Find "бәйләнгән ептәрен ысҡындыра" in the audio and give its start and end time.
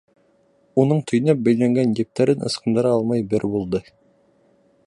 1.49-2.97